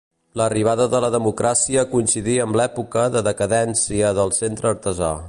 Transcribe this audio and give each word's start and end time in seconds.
L'arribada 0.39 0.87
de 0.93 1.01
la 1.05 1.09
democràcia 1.15 1.83
coincidí 1.93 2.39
amb 2.47 2.59
l'època 2.61 3.07
de 3.17 3.25
decadència 3.31 4.13
del 4.21 4.35
Centre 4.43 4.73
Artesà. 4.73 5.17